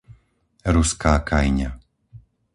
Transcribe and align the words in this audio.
Ruská 0.73 1.13
Kajňa 1.29 1.69